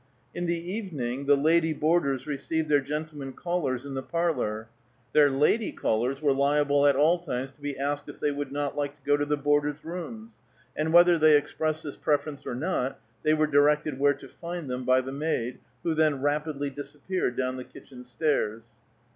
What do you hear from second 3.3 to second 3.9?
callers